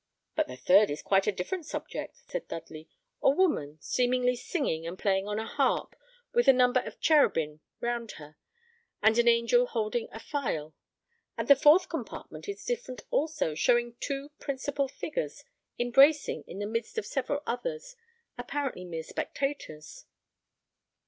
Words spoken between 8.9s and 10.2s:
and an angel holding a